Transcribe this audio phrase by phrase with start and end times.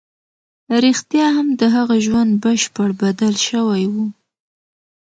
[0.83, 3.95] رښتيا هم د هغه ژوند بشپړ بدل شوی و.